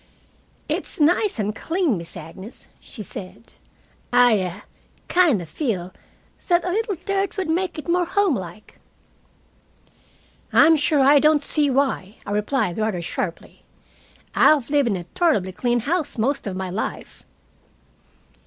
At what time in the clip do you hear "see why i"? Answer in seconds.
11.43-12.31